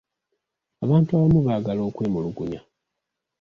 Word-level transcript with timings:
Abantu 0.83 1.09
abamu 1.11 1.39
baagala 1.47 1.81
okwemulugunya. 1.89 2.61